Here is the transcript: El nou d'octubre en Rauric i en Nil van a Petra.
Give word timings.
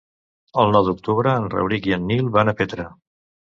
El 0.63 0.73
nou 0.75 0.87
d'octubre 0.87 1.35
en 1.43 1.45
Rauric 1.55 1.91
i 1.91 1.95
en 2.01 2.09
Nil 2.15 2.35
van 2.41 2.53
a 2.55 2.59
Petra. 2.65 2.91